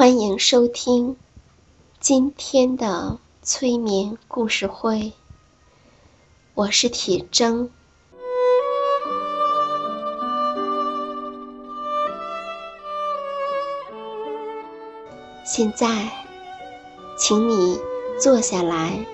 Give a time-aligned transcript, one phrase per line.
[0.00, 1.14] 欢迎收听
[2.00, 5.12] 今天的催眠故事会，
[6.54, 7.68] 我是铁铮。
[15.44, 16.10] 现在，
[17.18, 17.78] 请你
[18.18, 19.04] 坐下来，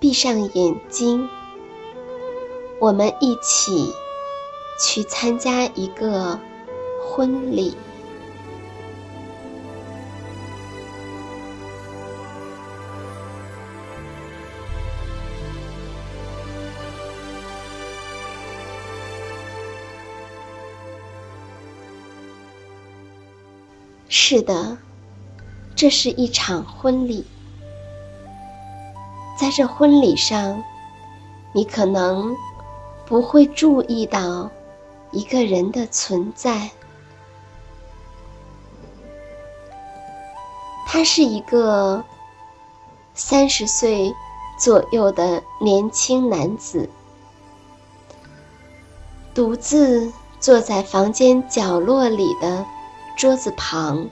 [0.00, 1.28] 闭上眼睛，
[2.80, 3.92] 我们一起
[4.80, 6.40] 去参加一个
[6.98, 7.76] 婚礼。
[24.08, 24.78] 是的，
[25.74, 27.26] 这是一场婚礼。
[29.38, 30.62] 在这婚礼上，
[31.52, 32.34] 你可能
[33.04, 34.50] 不会注意到
[35.10, 36.70] 一个人的存在。
[40.86, 42.02] 他是一个
[43.12, 44.14] 三十岁
[44.58, 46.88] 左右的年轻男子，
[49.34, 52.64] 独自坐在房间角落里的。
[53.16, 54.08] 桌子旁，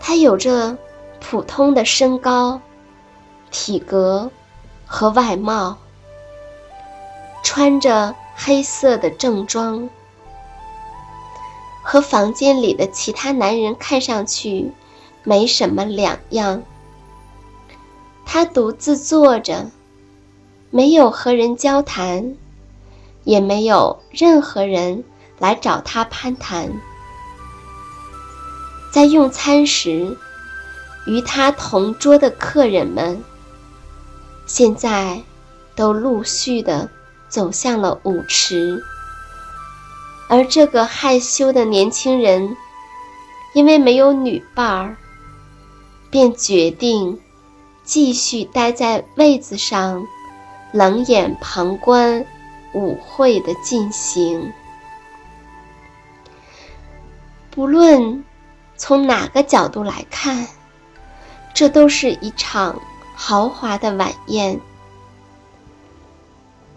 [0.00, 0.76] 他有着
[1.20, 2.60] 普通的身高、
[3.52, 4.32] 体格
[4.84, 5.78] 和外貌，
[7.44, 9.88] 穿着黑色的正装，
[11.84, 14.72] 和房间里的其他男人看上去
[15.22, 16.64] 没什么两样。
[18.26, 19.70] 他独自坐着，
[20.70, 22.34] 没有和人交谈，
[23.22, 25.04] 也没有任何人
[25.38, 26.72] 来找他攀谈。
[28.90, 30.16] 在用餐时，
[31.06, 33.22] 与他同桌的客人们，
[34.46, 35.22] 现在
[35.76, 36.90] 都陆续的
[37.28, 38.82] 走向了舞池，
[40.28, 42.56] 而这个害羞的年轻人，
[43.54, 44.96] 因为没有女伴儿，
[46.10, 47.20] 便决定
[47.84, 50.04] 继续待在位子上，
[50.72, 52.26] 冷眼旁观
[52.74, 54.52] 舞会的进行，
[57.52, 58.24] 不论。
[58.82, 60.48] 从哪个角度来看，
[61.52, 62.80] 这都是一场
[63.14, 64.58] 豪华的晚宴。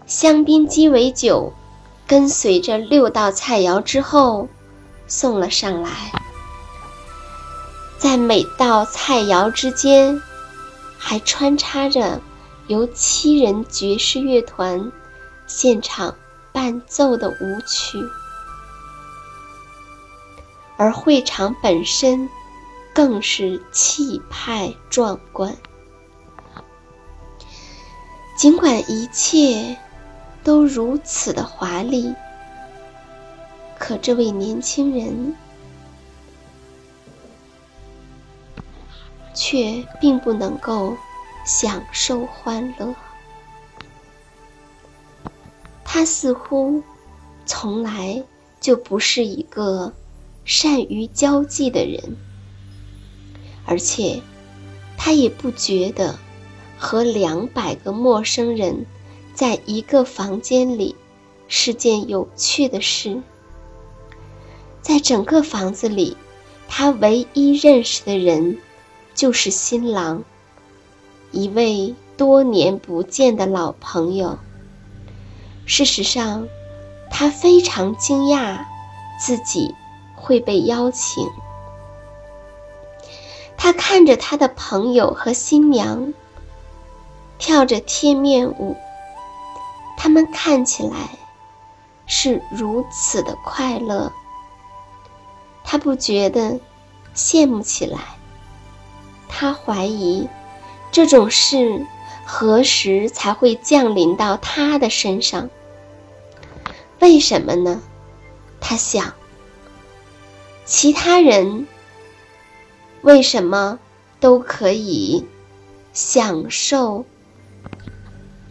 [0.04, 1.54] 香槟鸡尾酒
[2.06, 4.48] 跟随着六道菜肴之后
[5.06, 5.90] 送了上来，
[7.96, 10.20] 在每道菜肴之间
[10.98, 12.20] 还穿插着
[12.66, 14.92] 由七人爵士乐团
[15.46, 16.14] 现场
[16.52, 17.98] 伴奏的舞曲。
[20.76, 22.28] 而会场本身
[22.92, 25.56] 更是气派壮观。
[28.36, 29.76] 尽管一切
[30.42, 32.12] 都如此的华丽，
[33.78, 35.36] 可这位年轻人
[39.32, 40.96] 却并不能够
[41.46, 42.94] 享受欢乐。
[45.84, 46.82] 他似乎
[47.46, 48.24] 从来
[48.60, 49.92] 就不是一个。
[50.44, 52.16] 善于交际的人，
[53.64, 54.20] 而且
[54.96, 56.18] 他也不觉得
[56.78, 58.86] 和两百个陌生人
[59.34, 60.94] 在一个房间里
[61.48, 63.22] 是件有趣的事。
[64.82, 66.16] 在整个房子里，
[66.68, 68.58] 他唯一认识的人
[69.14, 70.24] 就是新郎，
[71.32, 74.38] 一位多年不见的老朋友。
[75.64, 76.46] 事实上，
[77.10, 78.66] 他非常惊讶
[79.18, 79.74] 自己。
[80.24, 81.30] 会被邀请，
[83.58, 86.14] 他看着他的朋友和新娘
[87.38, 88.74] 跳着贴面舞，
[89.98, 91.10] 他们看起来
[92.06, 94.10] 是如此的快乐，
[95.62, 96.58] 他不觉得
[97.14, 97.98] 羡慕起来。
[99.28, 100.26] 他怀疑
[100.90, 101.84] 这种事
[102.24, 105.50] 何时才会降临到他的身上？
[107.00, 107.82] 为什么呢？
[108.60, 109.12] 他想，
[110.64, 111.66] 其他人。
[113.02, 113.78] 为什么
[114.18, 115.26] 都可以
[115.92, 117.04] 享受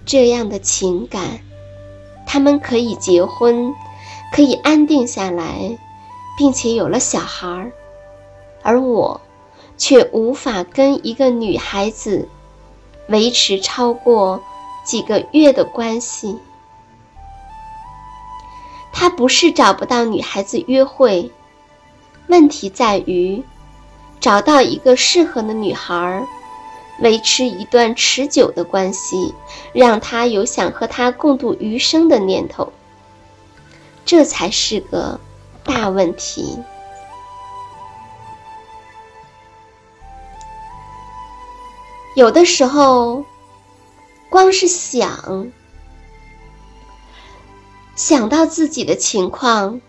[0.06, 1.39] 这样的情感？
[2.27, 3.74] 他们可以结婚，
[4.31, 5.77] 可以安定下来，
[6.38, 7.71] 并且有了小孩儿，
[8.62, 9.21] 而我
[9.77, 12.30] 却无法跟一个女孩子
[13.07, 14.42] 维持超过
[14.86, 16.38] 几个月的关系。
[18.92, 21.31] 他不是找不到女孩子约会，
[22.27, 23.43] 问题在于。
[24.19, 26.25] 找到一个适合的女孩，
[27.01, 29.35] 维持一段持久的关系，
[29.73, 32.71] 让他有想和她共度余生的念头，
[34.05, 35.19] 这才是个
[35.65, 36.57] 大问题。
[42.15, 43.25] 有的时候，
[44.29, 45.51] 光是想
[47.93, 49.81] 想到自己的情况，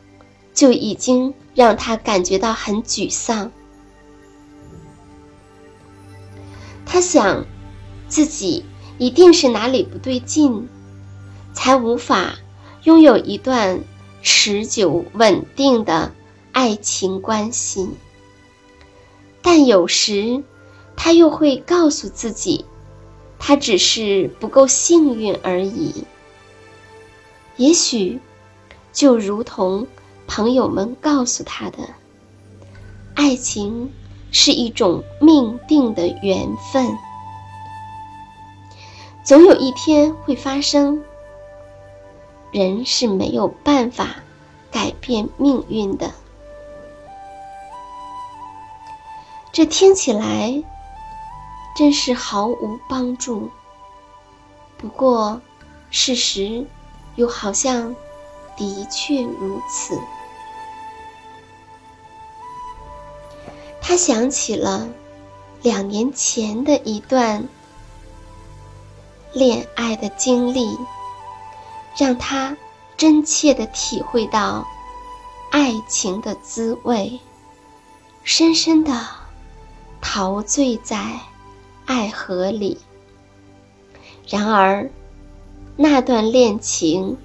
[0.52, 3.50] 就已经让他感觉到很沮丧。
[6.84, 7.44] 他想，
[8.08, 8.64] 自己
[8.98, 10.68] 一定是哪里不对劲，
[11.52, 12.36] 才无法
[12.82, 13.80] 拥有一段
[14.22, 16.12] 持久稳定的
[16.52, 17.88] 爱情关系。
[19.42, 20.42] 但有时，
[20.96, 22.64] 他又会告诉自己，
[23.38, 26.04] 他只是不够幸运而已。
[27.56, 28.20] 也许，
[28.92, 29.86] 就如同
[30.26, 31.78] 朋友们告诉他的，
[33.14, 33.92] 爱情。
[34.36, 36.98] 是一种命定的缘分，
[39.22, 41.04] 总有一天会发生。
[42.50, 44.16] 人是没有办法
[44.72, 46.10] 改变命运的。
[49.52, 50.64] 这听起来
[51.76, 53.48] 真是毫无帮助。
[54.76, 55.40] 不过，
[55.92, 56.66] 事实
[57.14, 57.94] 又好像
[58.56, 59.98] 的确如此。
[63.80, 64.88] 他想起了
[65.62, 67.46] 两年前的一段
[69.32, 70.78] 恋爱的经历，
[71.96, 72.56] 让他
[72.96, 74.66] 真切的体会到
[75.50, 77.20] 爱情的滋味，
[78.22, 79.06] 深深的
[80.00, 81.20] 陶醉在
[81.84, 82.78] 爱河里。
[84.26, 84.90] 然而，
[85.76, 87.18] 那段恋情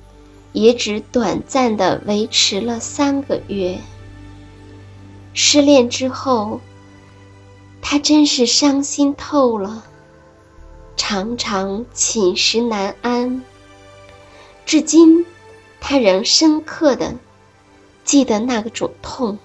[0.61, 3.79] 也只短暂的维持了三个月。
[5.33, 6.59] 失恋之后，
[7.81, 9.85] 他真是伤心透了，
[10.97, 13.41] 常常寝食难安。
[14.65, 15.25] 至今，
[15.79, 17.15] 他仍深刻的
[18.03, 19.37] 记得那个种痛。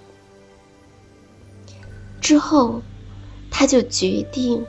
[2.20, 2.82] 之后，
[3.50, 4.66] 他就决定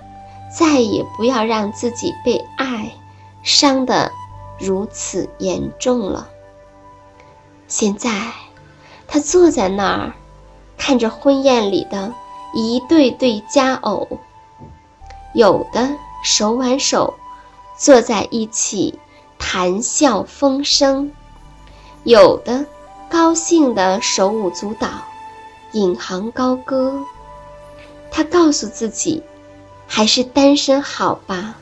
[0.55, 2.93] 再也不要让自己被爱
[3.43, 4.11] 伤得
[4.59, 6.29] 如此严重了。
[7.67, 8.31] 现在，
[9.07, 10.13] 他坐在那儿。
[10.77, 12.13] 看着婚宴里的
[12.53, 14.19] 一对对佳偶，
[15.33, 15.89] 有的
[16.21, 17.13] 手挽手
[17.77, 18.99] 坐在一起
[19.39, 21.11] 谈笑风生，
[22.03, 22.65] 有的
[23.09, 24.87] 高兴的手舞足蹈，
[25.71, 27.03] 引吭高歌。
[28.11, 29.23] 他告诉自己，
[29.87, 31.55] 还是单身好吧。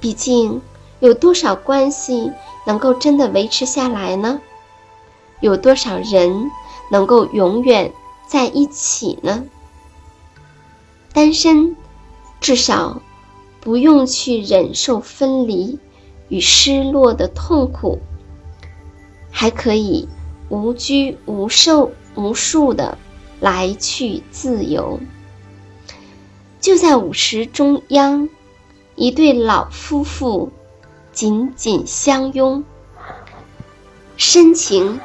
[0.00, 0.60] 毕竟，
[0.98, 2.32] 有多少关系
[2.66, 4.40] 能够真的维持下来呢？
[5.40, 6.50] 有多少人
[6.90, 7.92] 能够永远？
[8.28, 9.44] 在一起呢，
[11.12, 11.76] 单身
[12.40, 13.00] 至少
[13.60, 15.78] 不用去忍受分离
[16.28, 18.00] 与失落的痛苦，
[19.30, 20.08] 还可以
[20.48, 22.98] 无拘无受、无束的
[23.38, 24.98] 来去自由。
[26.60, 28.28] 就在舞池中央，
[28.96, 30.50] 一对老夫妇
[31.12, 32.64] 紧紧相拥，
[34.16, 34.98] 深情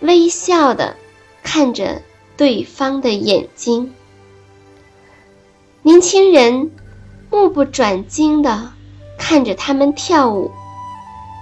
[0.00, 0.96] 微笑的
[1.42, 2.02] 看着。
[2.36, 3.92] 对方的眼睛，
[5.82, 6.70] 年轻人
[7.32, 8.72] 目不转睛的
[9.18, 10.52] 看着他们跳舞，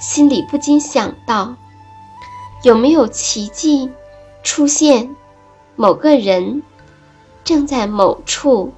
[0.01, 1.55] 心里不禁想到：
[2.63, 3.91] 有没有奇迹
[4.43, 5.15] 出现？
[5.75, 6.63] 某个人
[7.45, 8.73] 正在某处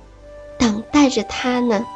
[0.59, 1.87] 等待着他呢？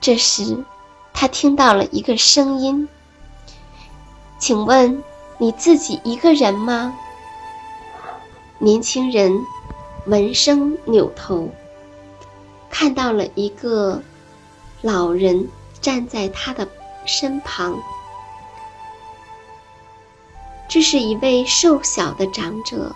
[0.00, 0.64] 这时，
[1.12, 2.88] 他听到了一个声音
[4.38, 5.02] ：“请问？”
[5.38, 6.94] 你自己一个人吗？
[8.58, 9.44] 年轻人
[10.06, 11.48] 闻声扭头，
[12.70, 14.00] 看到了一个
[14.82, 15.48] 老人
[15.80, 16.68] 站在他的
[17.06, 17.76] 身旁。
[20.68, 22.94] 这是一位瘦小的长者，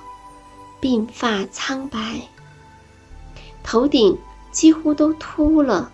[0.81, 1.99] 鬓发苍白，
[3.65, 4.17] 头顶
[4.53, 5.91] 几乎都秃了，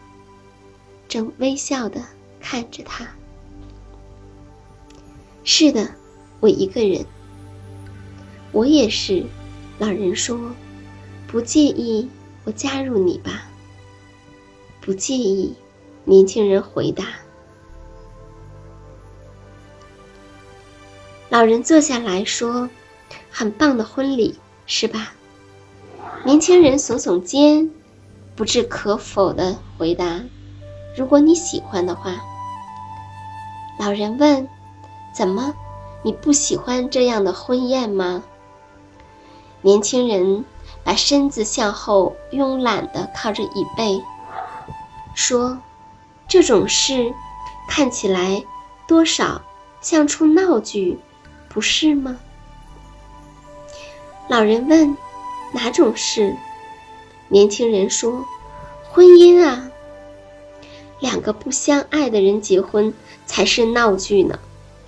[1.12, 2.02] 正微笑的
[2.40, 3.07] 看着他。
[5.45, 5.87] 是的，
[6.40, 7.04] 我一个人。
[8.50, 9.23] 我也是。
[9.78, 10.40] 老人说
[11.28, 12.09] ：“不介意
[12.45, 13.47] 我加入你吧？”
[14.81, 15.54] 不介意。
[16.07, 17.04] 年轻人回答。
[21.28, 22.71] 老人坐下来说
[23.31, 25.12] ：“很棒的婚礼，是吧？”
[26.25, 27.71] 年轻人耸耸肩，
[28.35, 30.23] 不置可否的回答
[30.96, 32.16] ：“如果你喜欢的话。”
[33.78, 34.49] 老人问
[35.12, 35.54] ：“怎么，
[36.02, 38.22] 你不喜欢这样的婚宴吗？”
[39.62, 40.44] 年轻人
[40.84, 44.02] 把身子向后慵懒地靠着椅背，
[45.14, 45.58] 说
[46.28, 47.12] ：“这种事
[47.68, 48.44] 看起来
[48.87, 49.42] 多少
[49.80, 50.99] 像出闹剧。”
[51.49, 52.18] 不是吗？
[54.28, 54.96] 老人问
[55.52, 56.37] ：“哪种事？”
[57.28, 58.25] 年轻人说
[58.90, 59.70] ：“婚姻啊，
[61.02, 62.94] 两个不相爱的人结婚
[63.26, 64.38] 才是闹剧呢。”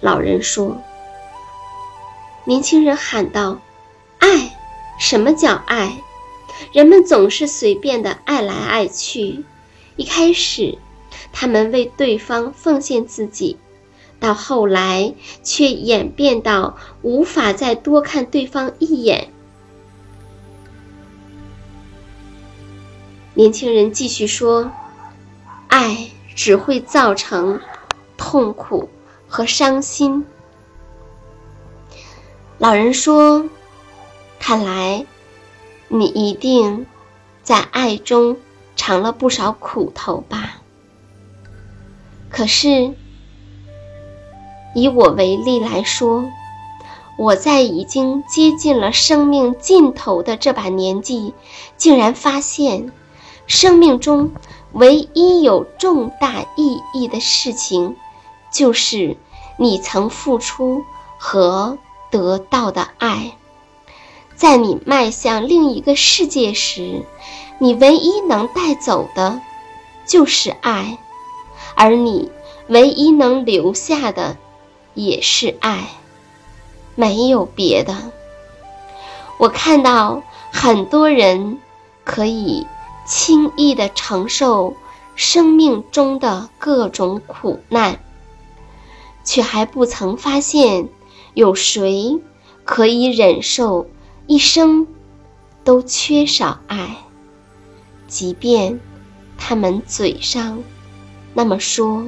[0.01, 0.81] 老人说。
[2.47, 3.61] 年轻人喊道
[4.21, 4.57] ：“爱？
[5.01, 5.99] 什么叫爱？
[6.73, 9.45] 人们总是随便的爱来爱去。
[9.97, 10.79] 一开始，
[11.33, 13.59] 他们为对方奉献自己。”
[14.21, 19.29] 到后来，却演变到无法再多看对方一眼。
[23.35, 24.71] 年轻人继续说
[25.85, 27.61] ：“爱只会造成
[28.17, 28.89] 痛苦
[29.29, 30.25] 和伤心。”
[32.57, 33.49] 老人说
[34.41, 35.05] ：“看来
[35.89, 36.87] 你一定
[37.43, 38.39] 在爱中
[38.77, 40.63] 尝了不少苦头吧？”
[42.31, 42.95] 可是。
[44.77, 46.29] 以我为例来说，
[47.17, 51.33] 我在已经接近了生命尽头的这把年纪，
[51.77, 52.91] 竟然发现，
[53.47, 54.33] 生命中
[54.75, 57.97] 唯一有重大意义的事情，
[58.53, 59.17] 就是
[59.57, 60.85] 你曾付出
[61.19, 61.79] 和
[62.11, 63.33] 得到的爱。
[64.35, 67.03] 在你迈向另一个世界时，
[67.59, 69.41] 你唯一能带走的，
[70.07, 70.99] 就是爱，
[71.77, 72.31] 而你
[72.69, 74.37] 唯一能留下的。
[74.97, 75.89] 也是爱，
[76.95, 78.13] 没有别的。
[79.39, 81.59] 我看到很多人
[82.05, 82.65] 可以
[83.05, 84.77] 轻易的承受
[85.15, 88.01] 生命中的各种苦难，
[89.25, 90.89] 却还不曾发现
[91.35, 92.21] 有谁
[92.65, 93.87] 可以忍受
[94.27, 94.87] 一生
[95.65, 96.97] 都缺少爱，
[98.07, 98.81] 即便
[99.37, 100.63] 他们嘴上
[101.35, 102.05] 那么说。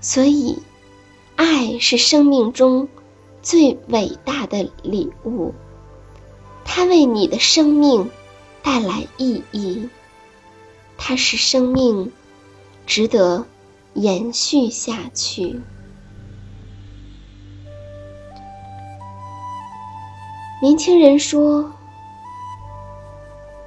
[0.00, 0.58] 所以。
[1.40, 2.88] 爱是生命中
[3.42, 5.54] 最伟大的礼物，
[6.64, 8.10] 它为你的生命
[8.68, 9.88] 带来意义，
[10.98, 12.12] 它使生命
[12.86, 13.46] 值得
[13.94, 15.58] 延续下去。
[20.60, 21.72] 年轻人说：“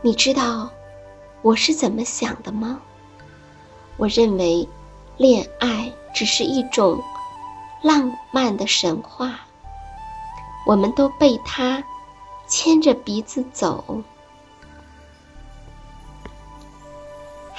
[0.04, 0.70] 你知道
[1.42, 2.80] 我是怎么想的吗？
[3.98, 4.70] 我认为
[5.18, 7.04] 恋爱只是一种。”
[7.82, 9.40] 浪漫的神话，
[10.68, 11.84] 我们都被它
[12.48, 14.04] 牵着鼻子走，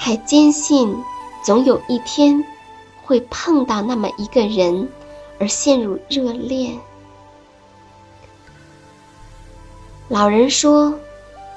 [0.05, 1.01] 还坚信
[1.45, 2.43] 总有一天
[3.05, 4.89] 会碰到那么一个人
[5.39, 6.77] 而陷入热恋。
[10.09, 10.99] 老人说：“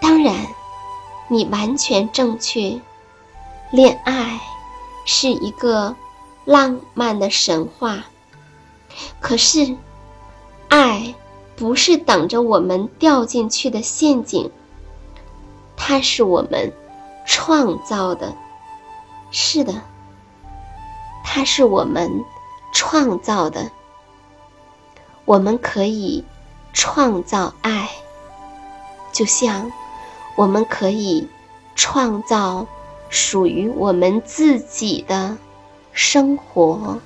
[0.01, 0.47] 当然，
[1.27, 2.81] 你完全正确。
[3.73, 4.41] 恋爱
[5.05, 5.97] 是一个
[6.45, 8.05] 浪漫的神话。”
[9.19, 9.77] 可是，
[10.69, 11.17] 爱
[11.57, 14.53] 不是等着我们掉进去的陷阱，
[15.77, 16.73] 它是我们
[17.27, 18.33] 创造的。
[19.31, 19.83] 是的，
[21.25, 22.25] 它是我们
[22.73, 23.71] 创造的。
[25.25, 26.25] 我们可以
[26.73, 27.91] 创造爱，
[29.13, 29.73] 就像
[30.37, 31.29] 我们可以
[31.75, 32.67] 创造
[33.11, 35.37] 属于我们自己的
[35.93, 37.01] 生活。